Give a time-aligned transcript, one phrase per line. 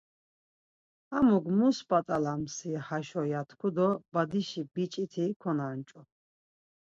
[1.11, 2.57] Hamuk mu spat̆alams
[2.87, 5.99] haşo ya tku do Badişi biç̌iti konanç̌u.